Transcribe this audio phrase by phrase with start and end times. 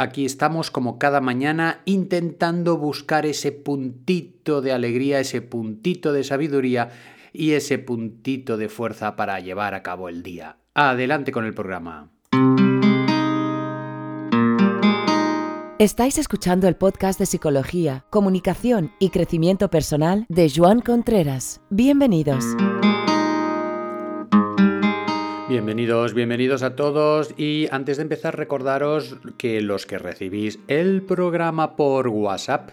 [0.00, 6.90] Aquí estamos como cada mañana intentando buscar ese puntito de alegría, ese puntito de sabiduría
[7.32, 10.58] y ese puntito de fuerza para llevar a cabo el día.
[10.72, 12.12] Adelante con el programa.
[15.80, 21.60] Estáis escuchando el podcast de Psicología, Comunicación y Crecimiento Personal de Joan Contreras.
[21.70, 22.44] Bienvenidos.
[25.48, 31.74] Bienvenidos, bienvenidos a todos y antes de empezar recordaros que los que recibís el programa
[31.74, 32.68] por WhatsApp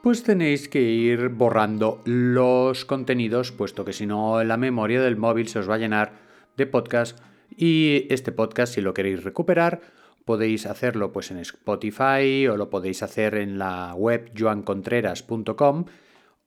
[0.00, 5.48] pues tenéis que ir borrando los contenidos puesto que si no la memoria del móvil
[5.48, 6.12] se os va a llenar
[6.56, 7.18] de podcast
[7.56, 9.80] y este podcast si lo queréis recuperar
[10.24, 15.86] podéis hacerlo pues en Spotify o lo podéis hacer en la web joancontreras.com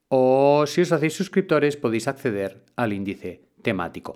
[0.08, 4.16] o si os hacéis suscriptores podéis acceder al índice temático.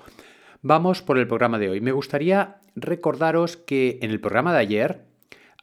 [0.64, 1.82] Vamos por el programa de hoy.
[1.82, 5.06] Me gustaría recordaros que en el programa de ayer,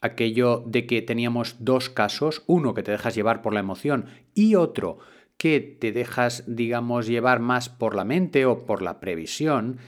[0.01, 4.57] aquello de que teníamos dos casos, uno que te dejas llevar por la emoción y
[4.57, 4.99] otro
[5.37, 9.79] que te dejas, digamos, llevar más por la mente o por la previsión,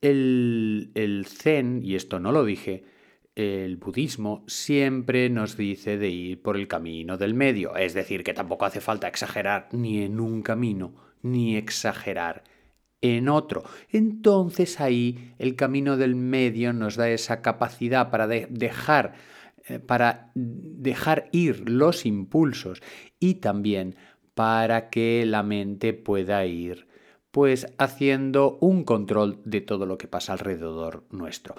[0.00, 2.84] el, el zen, y esto no lo dije,
[3.34, 8.32] el budismo siempre nos dice de ir por el camino del medio, es decir, que
[8.32, 12.44] tampoco hace falta exagerar ni en un camino, ni exagerar
[13.08, 13.64] en otro.
[13.90, 19.14] Entonces ahí el camino del medio nos da esa capacidad para dejar
[19.68, 22.82] eh, para dejar ir los impulsos
[23.18, 23.96] y también
[24.34, 26.86] para que la mente pueda ir
[27.32, 31.54] pues haciendo un control de todo lo que pasa alrededor nuestro.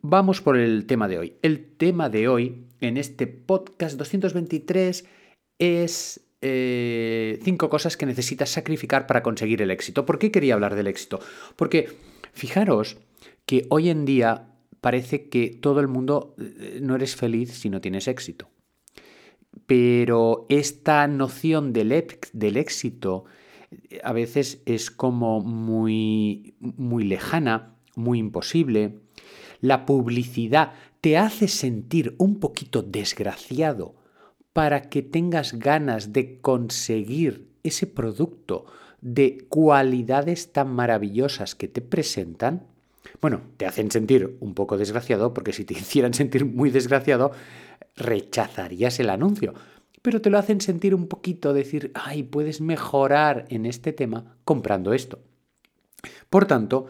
[0.00, 1.36] Vamos por el tema de hoy.
[1.42, 5.04] El tema de hoy en este podcast 223
[5.58, 10.04] es eh, cinco cosas que necesitas sacrificar para conseguir el éxito.
[10.06, 11.20] ¿Por qué quería hablar del éxito?
[11.56, 11.88] Porque
[12.32, 12.96] fijaros
[13.46, 14.48] que hoy en día
[14.80, 18.48] parece que todo el mundo eh, no eres feliz si no tienes éxito.
[19.66, 23.24] Pero esta noción del, del éxito
[23.70, 28.98] eh, a veces es como muy, muy lejana, muy imposible.
[29.60, 33.94] La publicidad te hace sentir un poquito desgraciado
[34.54, 38.64] para que tengas ganas de conseguir ese producto
[39.02, 42.62] de cualidades tan maravillosas que te presentan,
[43.20, 47.32] bueno, te hacen sentir un poco desgraciado, porque si te hicieran sentir muy desgraciado,
[47.96, 49.54] rechazarías el anuncio.
[50.02, 54.92] Pero te lo hacen sentir un poquito, decir, ay, puedes mejorar en este tema comprando
[54.92, 55.18] esto.
[56.30, 56.86] Por tanto,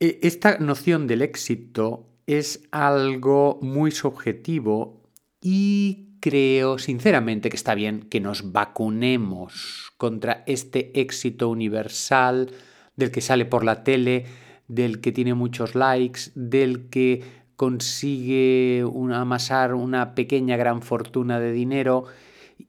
[0.00, 5.02] e, esta noción del éxito es algo muy subjetivo
[5.40, 12.50] y creo sinceramente que está bien que nos vacunemos contra este éxito universal
[12.96, 14.26] del que sale por la tele,
[14.66, 17.22] del que tiene muchos likes, del que
[17.56, 22.04] consigue amasar una pequeña gran fortuna de dinero.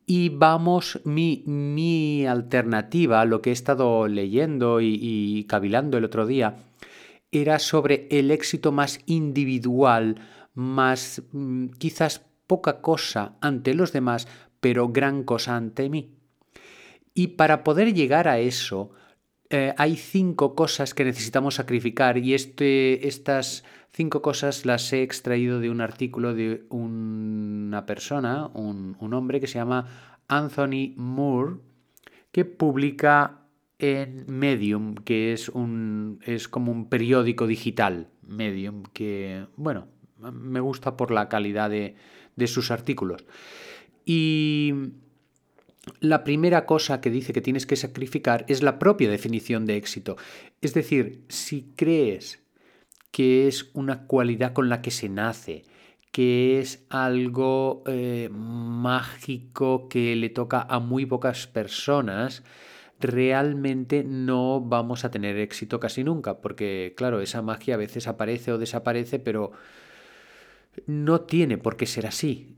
[0.06, 6.26] Y vamos, mi, mi alternativa, lo que he estado leyendo y, y cavilando el otro
[6.26, 6.58] día,
[7.32, 10.16] era sobre el éxito más individual,
[10.54, 14.28] más mm, quizás poca cosa ante los demás,
[14.60, 16.16] pero gran cosa ante mí.
[17.14, 18.92] Y para poder llegar a eso,
[19.52, 25.59] eh, hay cinco cosas que necesitamos sacrificar y este, estas cinco cosas las he extraído
[25.59, 29.86] de un artículo de una persona, un, un hombre que se llama
[30.28, 31.58] Anthony Moore,
[32.32, 33.44] que publica
[33.78, 39.88] en Medium, que es, un, es como un periódico digital, Medium, que, bueno,
[40.19, 41.96] me gusta por la calidad de,
[42.35, 43.25] de sus artículos.
[44.06, 44.74] Y
[46.00, 50.18] la primera cosa que dice que tienes que sacrificar es la propia definición de éxito.
[50.62, 52.44] Es decir, si crees
[53.12, 55.63] que es una cualidad con la que se nace,
[56.12, 62.44] que es algo eh, mágico que le toca a muy pocas personas,
[63.00, 68.52] realmente no vamos a tener éxito casi nunca, porque claro, esa magia a veces aparece
[68.52, 69.52] o desaparece, pero
[70.85, 72.56] no tiene por qué ser así.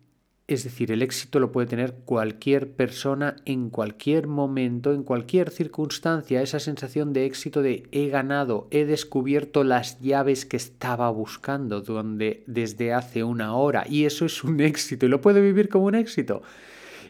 [0.52, 6.42] Es decir, el éxito lo puede tener cualquier persona en cualquier momento, en cualquier circunstancia.
[6.42, 12.44] Esa sensación de éxito de he ganado, he descubierto las llaves que estaba buscando donde,
[12.48, 13.86] desde hace una hora.
[13.90, 16.42] Y eso es un éxito y lo puedo vivir como un éxito.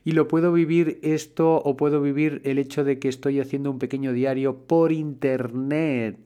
[0.05, 3.79] Y lo puedo vivir esto o puedo vivir el hecho de que estoy haciendo un
[3.79, 6.17] pequeño diario por internet.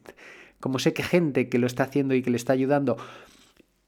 [0.59, 2.97] Como sé que gente que lo está haciendo y que le está ayudando.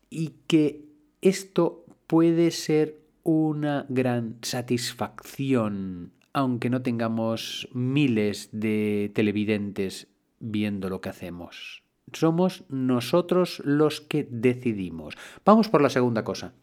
[0.10, 0.86] Y que
[1.22, 10.08] esto puede ser una gran satisfacción, aunque no tengamos miles de televidentes
[10.40, 11.84] viendo lo que hacemos.
[12.14, 15.16] Somos nosotros los que decidimos.
[15.44, 16.54] Vamos por la segunda cosa.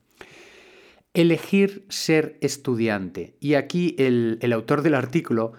[1.14, 3.36] elegir ser estudiante.
[3.40, 5.52] Y aquí el, el autor del artículo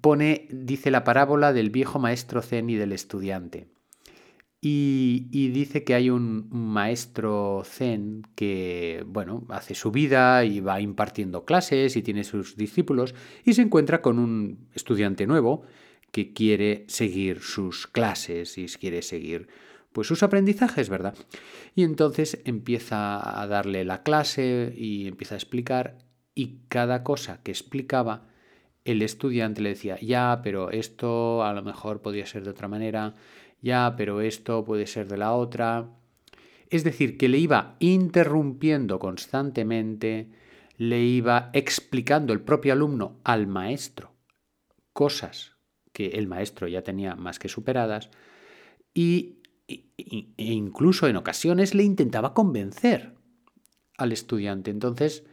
[0.00, 3.66] pone, dice la parábola del viejo maestro zen y del estudiante.
[4.62, 11.46] Y, dice que hay un, maestro zen que, bueno, hace su vida y va impartiendo
[11.46, 13.14] clases y tiene sus discípulos
[13.44, 15.62] y se encuentra con un estudiante nuevo
[16.12, 19.48] que quiere seguir sus clases y quiere seguir
[19.92, 21.14] pues sus aprendizajes, ¿verdad?
[21.74, 25.98] Y entonces empieza a darle la clase y empieza a explicar
[26.34, 28.28] y cada cosa que explicaba
[28.84, 33.14] el estudiante le decía, ya, pero esto a lo mejor podría ser de otra manera,
[33.62, 35.90] ya, pero esto puede ser de la otra.
[36.68, 40.28] Es decir, que le iba interrumpiendo constantemente,
[40.76, 44.10] le iba explicando el propio alumno al maestro
[44.92, 45.56] cosas
[45.92, 48.10] que el maestro ya tenía más que superadas
[48.92, 53.14] y, e incluso en ocasiones le intentaba convencer
[53.96, 54.70] al estudiante.
[54.70, 55.24] Entonces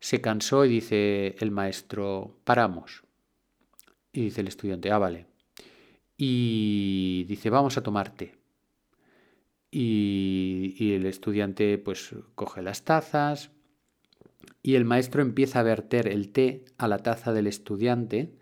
[0.00, 3.04] se cansó y dice el maestro, paramos.
[4.12, 5.29] Y dice el estudiante, ah, vale
[6.22, 8.34] y dice, vamos a tomar té.
[9.70, 13.52] Y, y, el estudiante pues coge las tazas
[14.62, 18.34] y el maestro empieza a verter el té a la taza del estudiante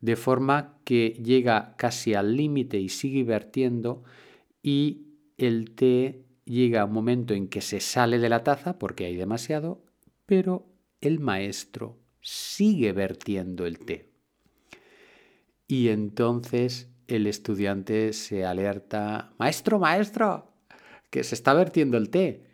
[0.00, 4.04] de forma que llega casi al límite y sigue vertiendo
[4.62, 9.04] y el té llega a un momento en que se sale de la taza porque
[9.04, 9.82] hay demasiado,
[10.26, 10.68] pero
[11.00, 14.10] el maestro sigue vertiendo el té.
[15.66, 20.52] Y entonces el estudiante se alerta, maestro, maestro,
[21.10, 22.44] que se está vertiendo el té.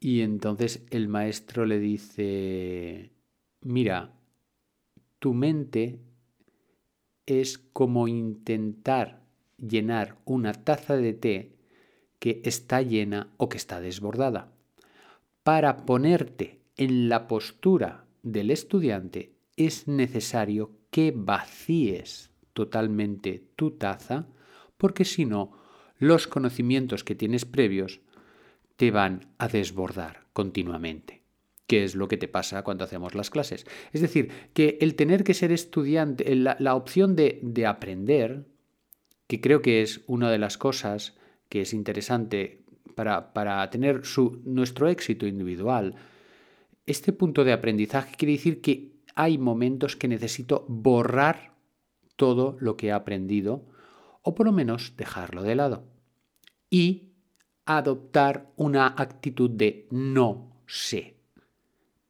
[0.00, 3.12] Y entonces el maestro le dice,
[3.60, 4.14] mira,
[5.18, 6.00] tu mente
[7.26, 9.22] es como intentar
[9.56, 11.56] llenar una taza de té
[12.18, 14.52] que está llena o que está desbordada.
[15.44, 24.26] Para ponerte en la postura del estudiante es necesario que vacíes totalmente tu taza,
[24.76, 25.52] porque si no,
[25.98, 28.00] los conocimientos que tienes previos
[28.76, 31.22] te van a desbordar continuamente,
[31.66, 33.66] que es lo que te pasa cuando hacemos las clases.
[33.92, 38.46] Es decir, que el tener que ser estudiante, la, opción de, de aprender,
[39.26, 41.16] que creo que es una de las cosas
[41.48, 42.64] que es interesante
[42.96, 45.94] para, para tener su, nuestro éxito individual,
[46.86, 51.51] este punto de aprendizaje quiere decir que hay momentos que necesito borrar
[52.16, 53.66] todo lo que he aprendido
[54.22, 55.84] o por lo menos dejarlo de lado.
[56.70, 57.12] Y
[57.64, 61.16] adoptar una actitud de no sé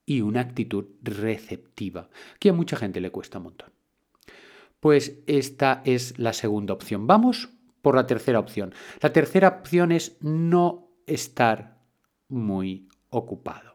[0.04, 2.08] y una actitud receptiva,
[2.38, 3.70] que a mucha gente le cuesta un montón.
[4.80, 7.06] Pues esta es la segunda opción.
[7.06, 7.50] Vamos
[7.82, 8.74] por la tercera opción.
[9.00, 11.78] La tercera opción es no estar
[12.28, 13.71] muy ocupado.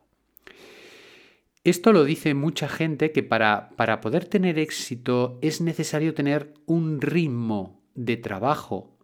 [1.67, 7.01] Esto lo dice mucha gente que para, para poder tener éxito es necesario tener un
[7.01, 8.97] ritmo de trabajo,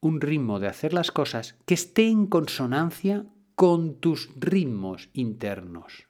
[0.00, 3.24] un ritmo de hacer las cosas que esté en consonancia
[3.54, 6.06] con tus ritmos internos.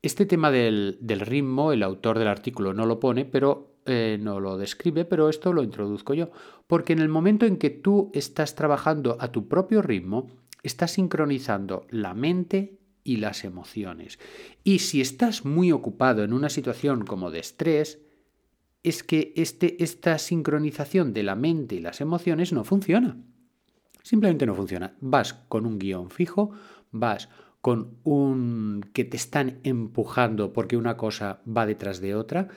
[0.00, 4.58] Este tema del, ritmo, el autor del artículo no lo pone, pero eh, no lo
[4.58, 6.30] describe, pero esto lo introduzco yo.
[6.68, 10.28] Porque en el momento en que tú estás trabajando a tu propio ritmo,
[10.62, 14.18] estás sincronizando la mente y las emociones.
[14.64, 18.00] Y si estás muy ocupado en una situación como de estrés,
[18.82, 23.16] es que este, esta sincronización de la mente y las emociones no funciona.
[24.02, 24.96] Simplemente no funciona.
[25.00, 26.50] Vas con un guion fijo,
[26.90, 27.28] vas
[27.60, 32.48] con un que te están empujando porque una cosa va detrás de otra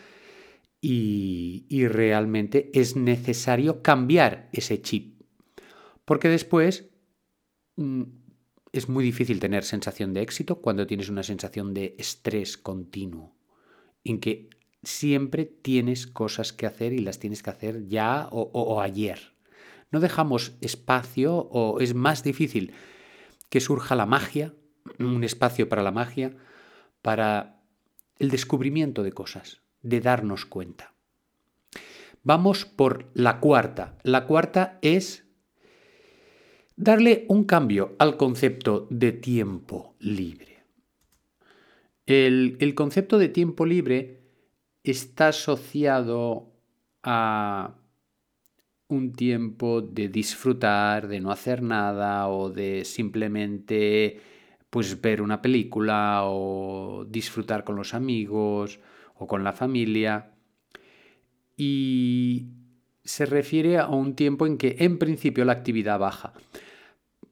[0.82, 5.22] y, y realmente es necesario cambiar ese chip.
[6.06, 6.90] Porque después
[7.76, 8.04] mm,
[8.76, 13.34] es muy difícil tener sensación de éxito cuando tienes una sensación de estrés continuo,
[14.04, 14.50] en que
[14.84, 19.34] siempre tienes cosas que hacer y las tienes que hacer ya o, ayer.
[19.92, 22.74] No dejamos espacio o es más difícil
[23.50, 24.54] que surja la magia,
[25.00, 26.36] un espacio para la magia,
[27.02, 27.62] para
[28.20, 30.94] el descubrimiento de cosas, de darnos cuenta.
[32.24, 33.98] Vamos por la cuarta.
[34.04, 35.25] La cuarta es
[36.76, 40.64] darle un cambio al concepto de tiempo libre.
[42.06, 44.22] El, concepto de tiempo libre
[44.84, 46.52] está asociado
[47.02, 47.76] a
[48.88, 54.20] un tiempo de disfrutar, de no hacer nada o de simplemente
[54.70, 58.80] pues ver una película o disfrutar con los amigos
[59.16, 60.32] o con la familia.
[61.58, 62.50] Y
[63.04, 66.34] se refiere a un tiempo en que en principio la actividad baja.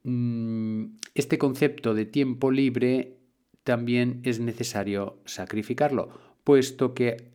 [0.03, 3.17] Mm, este concepto de tiempo libre
[3.63, 6.09] también es necesario sacrificarlo,
[6.43, 7.33] puesto que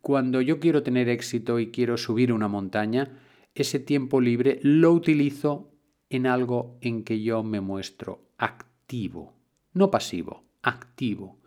[0.00, 3.18] cuando yo quiero tener éxito y quiero subir una montaña,
[3.54, 5.70] ese tiempo libre lo utilizo
[6.08, 9.34] en algo en que yo me muestro activo,
[9.72, 11.38] no pasivo, activo.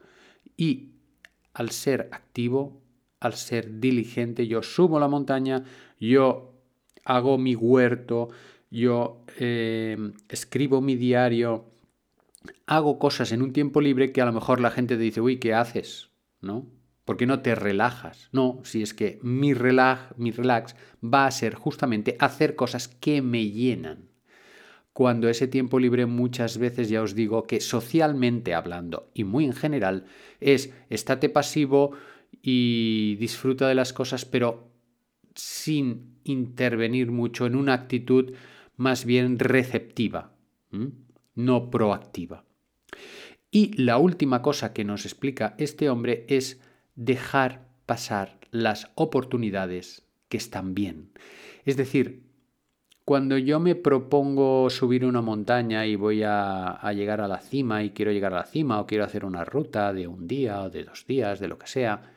[0.56, 0.92] Y
[1.54, 2.82] al ser activo,
[3.20, 5.64] al ser diligente, yo subo la montaña,
[6.00, 6.54] yo
[7.06, 8.30] hago mi huerto,
[8.74, 9.96] yo eh,
[10.30, 11.66] escribo mi diario,
[12.66, 15.38] hago cosas en un tiempo libre que a lo mejor la gente te dice, uy,
[15.38, 16.10] ¿qué haces?
[16.42, 16.66] ¿No?
[17.06, 18.30] ¿Por qué no te relajas?
[18.32, 23.22] No, si es que mi, relaj, mi relax va a ser justamente hacer cosas que
[23.22, 24.10] me llenan.
[24.92, 29.54] Cuando ese tiempo libre muchas veces ya os digo que socialmente hablando y muy en
[29.54, 30.06] general
[30.40, 31.92] es estate pasivo
[32.42, 34.72] y disfruta de las cosas pero
[35.36, 38.34] sin intervenir mucho en una actitud
[38.76, 40.34] más bien receptiva,
[41.36, 42.46] no proactiva.
[43.52, 46.60] Y la última cosa que nos explica este hombre es
[46.96, 51.12] dejar pasar las oportunidades que están bien.
[51.66, 52.24] Es decir,
[53.06, 57.92] cuando yo me propongo subir una montaña y voy a, llegar a la cima y
[57.92, 60.86] quiero llegar a la cima o quiero hacer una ruta de un día o de
[60.86, 62.14] dos días, de lo que sea,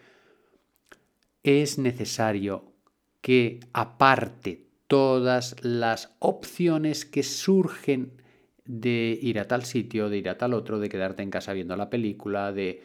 [1.43, 2.73] es necesario
[3.21, 8.23] que aparte todas las opciones que surgen
[8.65, 11.77] de ir a tal sitio, de ir a tal otro, de quedarte en casa viendo
[11.77, 12.83] la película, de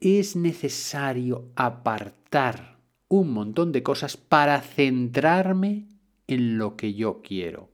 [0.00, 5.86] es necesario apartar un montón de cosas para centrarme
[6.26, 7.70] en lo que yo quiero.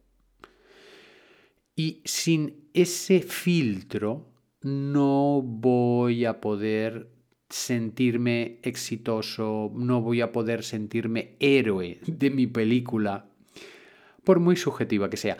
[1.74, 4.28] Y sin ese filtro
[4.60, 7.08] no voy a poder
[7.52, 13.26] sentirme exitoso, no voy a poder sentirme héroe de mi película,
[14.24, 15.36] por muy subjetiva que sea.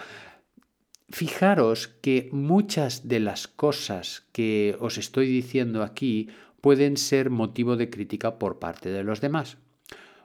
[1.08, 6.28] Fijaros que muchas de las cosas que os estoy diciendo aquí
[6.60, 9.56] pueden ser motivo de crítica por parte de los demás.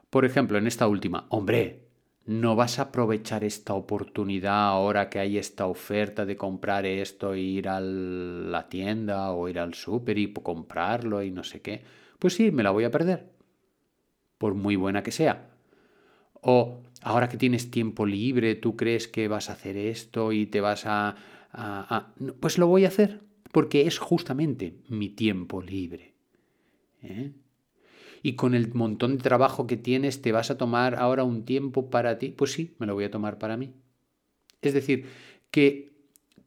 [0.09, 1.86] Por ejemplo, en esta última, hombre,
[2.27, 7.39] no vas a aprovechar esta oportunidad ahora que hay esta oferta de comprar esto e
[7.39, 11.81] ir a la tienda o ir al súper y comprarlo y no sé qué.
[12.19, 13.31] Pues sí, me la voy a perder.
[14.37, 15.51] Por muy buena que sea.
[16.33, 20.59] O ahora que tienes tiempo libre, tú crees que vas a hacer esto y te
[20.59, 21.15] vas a...
[22.41, 23.21] Pues lo voy a hacer,
[23.53, 26.13] porque es justamente mi tiempo libre.
[27.01, 27.31] ¿eh?
[28.23, 31.89] Y con el montón de trabajo que tienes, ¿te vas a tomar ahora un tiempo
[31.89, 32.29] para ti?
[32.29, 33.73] Pues sí, me lo voy a tomar para mí.
[34.61, 35.05] Es decir,
[35.51, 35.93] que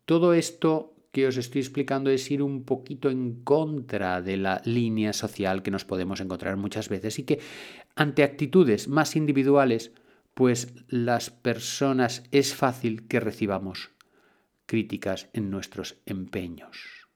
[0.04, 5.12] todo esto que os estoy explicando es ir un poquito en contra de la línea
[5.12, 7.40] social que nos podemos encontrar muchas veces y que
[7.96, 9.92] ante actitudes más individuales,
[10.34, 13.90] pues las personas es fácil que recibamos
[14.66, 17.08] críticas en nuestros empeños.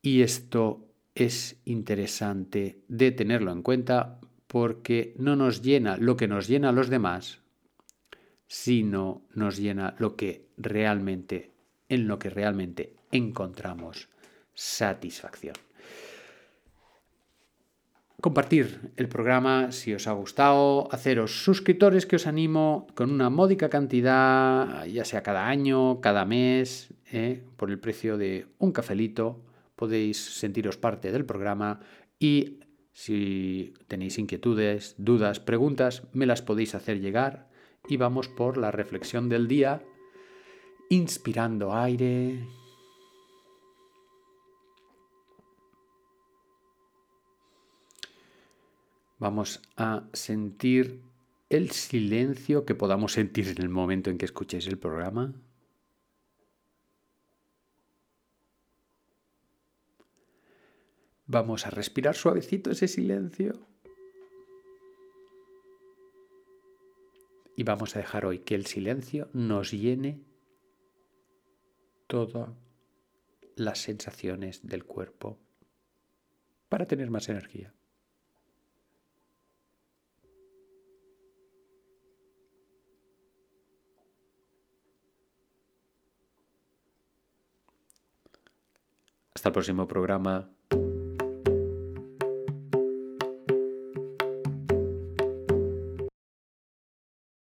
[0.00, 6.48] Y esto es interesante de tenerlo en cuenta porque no nos llena lo que nos
[6.48, 7.40] llena a los demás,
[8.46, 11.52] sino nos llena lo que realmente,
[11.88, 14.08] en lo que realmente encontramos
[14.54, 15.54] satisfacción.
[18.20, 23.68] Compartir el programa si os ha gustado, haceros suscriptores que os animo con una módica
[23.68, 29.40] cantidad, ya sea cada año, cada mes, eh, por el precio de un cafelito
[29.82, 31.80] podéis sentiros parte del programa
[32.20, 32.60] y
[32.92, 37.50] si tenéis inquietudes, dudas, preguntas, me las podéis hacer llegar
[37.88, 39.82] y vamos por la reflexión del día,
[40.88, 42.46] inspirando aire.
[49.18, 51.02] Vamos a sentir
[51.50, 55.34] el silencio que podamos sentir en el momento en que escuchéis el programa.
[61.26, 63.66] Vamos a respirar suavecito ese silencio.
[67.56, 70.20] Y vamos a dejar hoy que el silencio nos llene
[72.06, 72.50] todas
[73.56, 75.38] las sensaciones del cuerpo
[76.68, 77.72] para tener más energía.
[89.34, 90.50] Hasta el próximo programa.